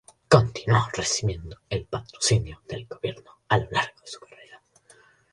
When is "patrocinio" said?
1.85-2.63